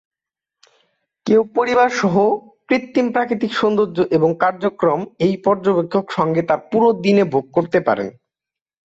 কেউ 1.27 1.41
পরিবার 1.57 1.89
সহ 1.99 2.15
কৃত্রিম 2.69 3.07
প্রাকৃতিক 3.15 3.51
সৌন্দর্য 3.53 3.97
এবং 4.17 4.29
কার্যক্রম 4.43 4.99
এই 5.25 5.35
পর্যবেক্ষক 5.45 6.05
সঙ্গে 6.17 6.41
তার 6.49 6.59
পুরো 6.71 6.87
দিনে 7.03 7.23
ভোগ 7.33 7.45
করতে 7.55 7.79
পারেন। 7.87 8.07